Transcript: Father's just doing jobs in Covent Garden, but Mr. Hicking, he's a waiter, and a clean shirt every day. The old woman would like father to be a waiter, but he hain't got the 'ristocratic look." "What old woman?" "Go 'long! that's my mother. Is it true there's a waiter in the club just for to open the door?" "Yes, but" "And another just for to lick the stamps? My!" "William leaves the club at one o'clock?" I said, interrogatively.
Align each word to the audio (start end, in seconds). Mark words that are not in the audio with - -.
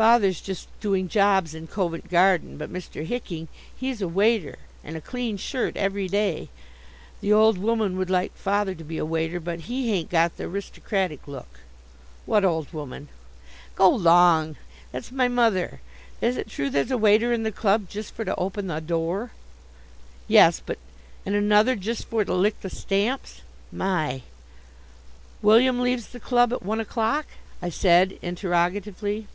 Father's 0.00 0.40
just 0.40 0.66
doing 0.80 1.08
jobs 1.08 1.54
in 1.54 1.66
Covent 1.66 2.08
Garden, 2.08 2.56
but 2.56 2.72
Mr. 2.72 3.04
Hicking, 3.04 3.48
he's 3.76 4.00
a 4.00 4.08
waiter, 4.08 4.56
and 4.82 4.96
a 4.96 5.00
clean 5.02 5.36
shirt 5.36 5.76
every 5.76 6.08
day. 6.08 6.48
The 7.20 7.34
old 7.34 7.58
woman 7.58 7.98
would 7.98 8.08
like 8.08 8.34
father 8.34 8.74
to 8.74 8.82
be 8.82 8.96
a 8.96 9.04
waiter, 9.04 9.38
but 9.40 9.60
he 9.68 9.90
hain't 9.90 10.08
got 10.08 10.38
the 10.38 10.48
'ristocratic 10.48 11.28
look." 11.28 11.60
"What 12.24 12.46
old 12.46 12.72
woman?" 12.72 13.08
"Go 13.74 13.90
'long! 13.90 14.56
that's 14.90 15.12
my 15.12 15.28
mother. 15.28 15.82
Is 16.22 16.38
it 16.38 16.48
true 16.48 16.70
there's 16.70 16.90
a 16.90 16.96
waiter 16.96 17.34
in 17.34 17.42
the 17.42 17.52
club 17.52 17.86
just 17.86 18.14
for 18.14 18.24
to 18.24 18.34
open 18.36 18.68
the 18.68 18.80
door?" 18.80 19.32
"Yes, 20.26 20.62
but" 20.64 20.78
"And 21.26 21.34
another 21.34 21.76
just 21.76 22.06
for 22.08 22.24
to 22.24 22.32
lick 22.32 22.62
the 22.62 22.70
stamps? 22.70 23.42
My!" 23.70 24.22
"William 25.42 25.78
leaves 25.78 26.06
the 26.06 26.20
club 26.20 26.54
at 26.54 26.62
one 26.62 26.80
o'clock?" 26.80 27.26
I 27.60 27.68
said, 27.68 28.18
interrogatively. 28.22 29.26